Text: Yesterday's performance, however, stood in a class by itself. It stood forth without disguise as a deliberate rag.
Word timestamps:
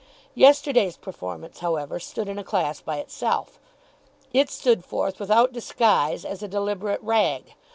Yesterday's 0.33 0.97
performance, 0.97 1.59
however, 1.59 1.99
stood 1.99 2.27
in 2.27 2.39
a 2.39 2.43
class 2.43 2.81
by 2.81 2.97
itself. 2.97 3.59
It 4.33 4.49
stood 4.49 4.83
forth 4.83 5.19
without 5.19 5.53
disguise 5.53 6.25
as 6.25 6.41
a 6.41 6.47
deliberate 6.47 7.03
rag. 7.03 7.53